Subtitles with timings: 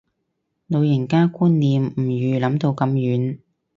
[0.65, 3.37] 老人家觀念唔預諗到咁遠